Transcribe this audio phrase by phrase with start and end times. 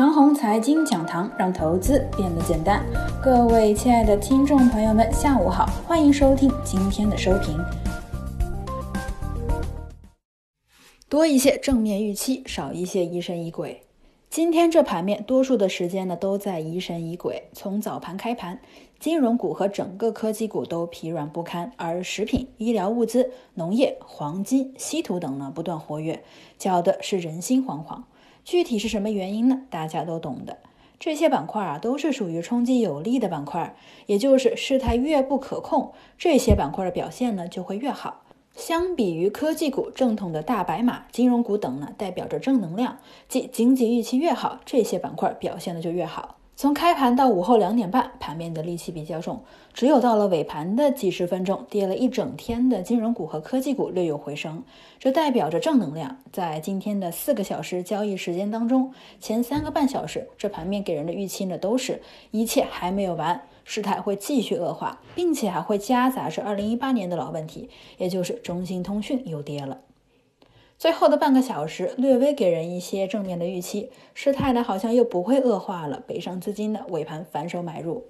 [0.00, 2.82] 长虹财经讲堂让投资变得简单。
[3.22, 7.54] 各位亲爱的听众朋友们，下午好，欢迎收听今天的收评。
[11.06, 13.82] 多一些正面预期，少一些疑神疑鬼。
[14.30, 17.50] 今天这盘面，多数的时间呢都在疑神疑鬼。
[17.52, 18.58] 从早盘开盘，
[18.98, 26.22] 金融股和整个科技股都疲软不堪，而食品、医疗物资、农业、黄金、稀土等呢不断活跃，
[26.56, 28.04] 搅的是人心惶惶。
[28.44, 29.62] 具体是什么原因呢？
[29.70, 30.58] 大家都懂的。
[30.98, 33.74] 这些板块啊，都是属于冲击有利的板块，
[34.06, 38.22] 也就是事态越不可控，这些板块的表现呢就会越好。
[38.54, 46.36] 相比于科技股正统的大白马，金融股等呢，代表着正能量，即经济预期越好，这些板块表现的就越好。
[46.60, 49.40] 从开盘到午后两点半，盘面的戾气比较重，
[49.72, 54.62] 只有到了尾盘的几十分钟，跌了一整天的金融股和科技股略有回升，
[54.98, 56.18] 这代表着正能量。
[56.30, 69.80] 在今天的四个小时交易时间当中，前三个半小时，这盘面给人的预期呢，都是一切还没有完，事态会继续恶化，并且还会夹杂着二零一八年的老问题，也就是中兴通讯又跌了。
[70.80, 76.02] 最后的半个小时，略微给人一些正面的预期，事态呢好像又不会恶化了。
[76.06, 78.06] 北上资金呢尾盘反手买入。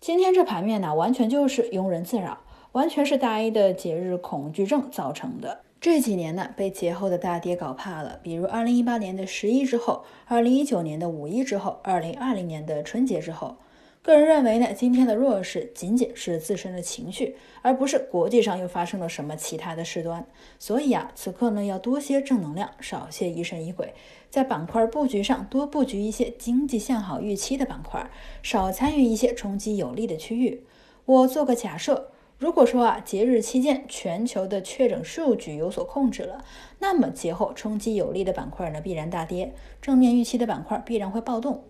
[0.00, 2.38] 今天这盘面呢，完全就是庸人自扰，
[2.70, 5.62] 完全是大 A 的节日恐惧症造成的。
[5.80, 13.56] 这几年呢，被节后的大跌搞怕了，比如二零一八年的十一之后，二零一九年的五一之后，二零二零年的春节之后。
[14.04, 20.26] 个人认为呢，今天的弱势仅仅是自身的情绪，而不是国际上又发生了什么其他的事端。
[20.58, 23.94] 所以啊，此刻呢要多些正能量，少些疑神疑鬼，
[24.28, 28.10] 在板块布局上多布局一些经济向好预期的板块，
[28.42, 30.64] 少参与一些冲击有利的区域。
[31.06, 36.44] 我做个假设，如果说啊节日期间全球的确诊数据有所控制了，
[36.78, 41.64] 那么节后冲击有利的板块呢必然大跌，正面预期的板块必然会暴动。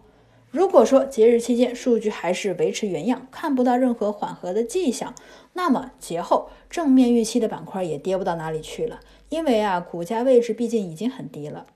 [0.54, 5.12] 如果说节日期间数据还是维持原样，看不到任何缓和的迹象，
[5.54, 11.66] 那么节后正面预期的板块也跌不到哪里去了，因为啊股价位置毕竟已经很低了。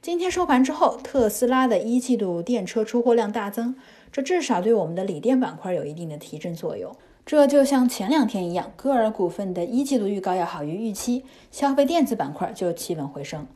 [0.00, 3.74] 今天收盘之后，特斯拉的一季度电车出货量大增，
[4.12, 6.94] 这至少对我们的锂电板块有一定的提振作用。
[7.26, 13.48] 这就像前两天一样，歌尔股份的一季度预告要好于预期，消费电子板块就企稳回升。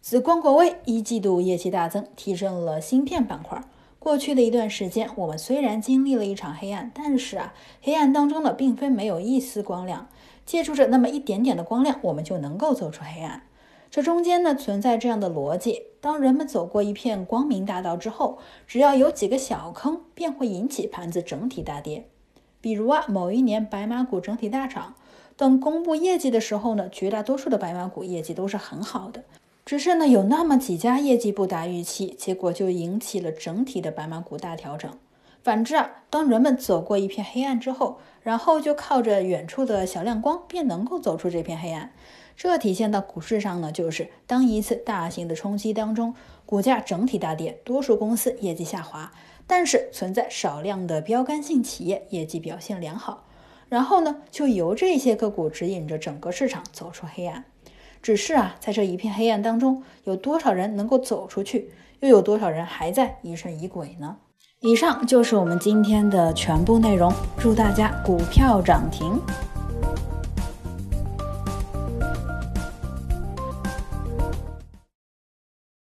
[0.00, 3.62] 紫光国微一季度业绩大增，提振了芯片板块。
[4.00, 7.52] 过去的一段时间，我们虽然经历了一场黑暗，但是啊，
[7.82, 10.08] 黑暗当中呢，并非没有一丝光亮。
[10.46, 13.42] 借助着那么一点点的光亮，我们就能够走出黑暗。
[13.90, 22.08] 这中间呢，存在这样的逻辑：当人们走过一片光明大道之后，只要有几个小坑，便会引起盘子整体大跌。
[22.62, 24.94] 比如啊，某一年白马股整体大涨，
[25.36, 29.24] 等公布业绩的时候呢，绝大多数的白马股业绩都是很好的。
[29.64, 34.90] 只是呢，有那么几家业绩不达预期，结果就引起了整体的白马股大调整。
[35.42, 41.92] 反之啊，当人们走过一片黑暗之后，然后就靠着远处的小亮光，便能够走出这片黑暗。
[42.36, 49.12] 这体现到股市上呢，就是当一次大型的冲击当中，股价整体大跌，多数公司业绩下滑，
[49.46, 53.24] 但是存在少量的标杆性企业业绩表现良好，
[53.68, 57.44] 然后呢，就由这些个股指引着整个市场走出黑暗。
[58.02, 61.70] 只是啊，在这一片黑暗当中，有多少人能够走出去？
[62.00, 64.16] 又有多少人还在疑神疑鬼呢？
[64.60, 67.12] 以上就是我们今天的全部内容。
[67.38, 69.20] 祝大家股票涨停！